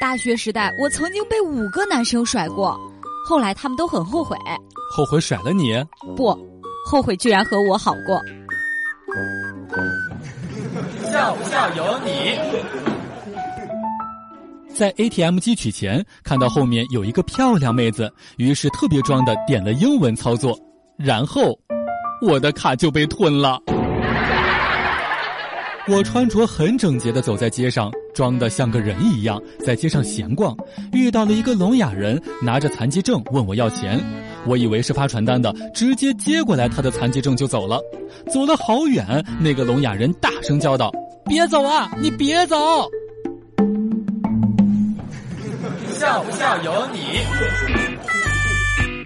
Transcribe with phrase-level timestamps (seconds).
[0.00, 2.78] 大学时代我曾经被五个男生甩过，
[3.26, 4.36] 后来他们都很后悔。
[4.94, 5.74] 后悔甩了你？
[6.16, 6.38] 不，
[6.86, 8.20] 后悔居然和我好过。
[11.10, 12.38] 笑不笑由你。
[14.72, 20.56] 在 ATM 机取钱，看到后面有一个漂亮妹子，于是特别装的点了英文操作，
[20.96, 21.58] 然后
[22.22, 23.60] 我的卡就被吞了。
[25.90, 30.54] 我穿着很整洁的走在街上，装的像个人一样，在街上闲逛，
[30.92, 33.98] 遇到了一个聋哑人，拿着残疾证问我要钱，
[34.46, 37.80] 我以为是发传单的，直接接过来他的残疾证就走了。
[38.30, 40.92] 走了好远，那个聋哑人大声叫道
[41.24, 42.56] ：“别走啊，你别走！”
[45.94, 47.77] 笑不笑由你。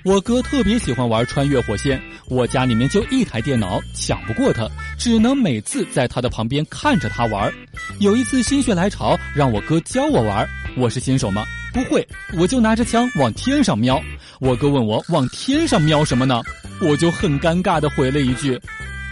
[0.04, 7.52] 我哥特别喜欢玩穿越火线，我家里面就一台电脑，抢不过他，只能每次在他的旁边看着他玩。
[8.00, 11.44] 有一次心血来潮，让我哥教我玩，我是新手吗？
[11.72, 14.02] 不会，我就拿着枪往天上瞄。
[14.40, 16.42] 我哥问我往天上瞄什么呢？
[16.80, 18.60] 我就很尴尬的回了一句：“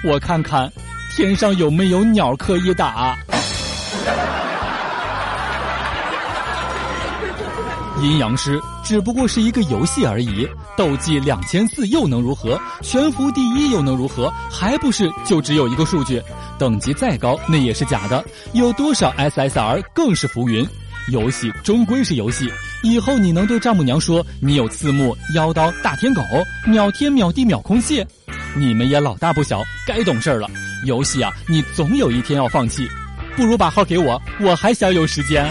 [0.02, 0.70] 我看看
[1.14, 3.16] 天上有没有鸟可以打。”
[8.02, 12.58] 阴阳师只不过是一个游戏而已，斗技两千四又能如何？
[12.82, 14.32] 悬浮第一又能如何？
[14.50, 16.22] 还不是就只有一个数据，
[16.58, 18.24] 等级再高那也是假的。
[18.52, 20.66] 有多少 SSR 更是浮云？
[21.12, 22.50] 游戏终归是游戏，
[22.82, 26.22] 以后你能对丈母娘说你有刺目、妖刀、大天狗、
[26.66, 28.06] 秒天秒地秒空蟹？
[28.56, 30.48] 你们也老大不小，该懂事了。
[30.86, 32.88] 游戏啊，你总有一天要放弃，
[33.36, 35.50] 不如把号给我，我还想有时间。